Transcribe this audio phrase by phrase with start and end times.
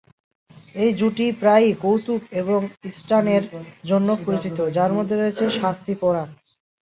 [0.75, 2.59] এই জুটি প্রায়ই কৌতুক এবং
[2.93, 3.43] স্টান্টের
[3.83, 6.27] জন্য পরিচিত, যার মধ্যে রয়েছে শাস্তি পোকার।